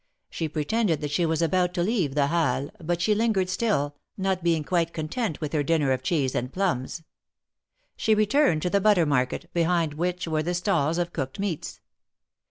[0.31, 4.43] She pretended that she was about to leave the Halles, but she lingered still, not
[4.43, 7.03] being quite content with her dinner of cheese and plums.
[7.97, 11.81] She returned to the butter market, behind which were the stalls of cooked meats.